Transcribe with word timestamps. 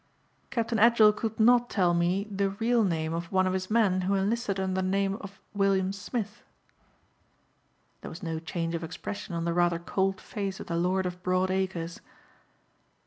"Captain 0.49 0.79
Edgell 0.79 1.15
could 1.15 1.39
not 1.39 1.69
tell 1.69 1.93
me 1.93 2.23
the 2.31 2.49
real 2.49 2.83
name 2.83 3.13
of 3.13 3.31
one 3.31 3.45
of 3.45 3.53
his 3.53 3.69
men 3.69 4.01
who 4.01 4.15
enlisted 4.15 4.59
under 4.59 4.81
the 4.81 4.87
name 4.87 5.15
of 5.21 5.39
William 5.53 5.93
Smith." 5.93 6.41
There 8.01 8.09
was 8.09 8.23
no 8.23 8.39
change 8.39 8.73
of 8.73 8.83
expression 8.83 9.35
on 9.35 9.45
the 9.45 9.53
rather 9.53 9.77
cold 9.77 10.19
face 10.19 10.59
of 10.59 10.65
the 10.65 10.75
lord 10.75 11.05
of 11.05 11.21
broad 11.21 11.51
acres. 11.51 12.01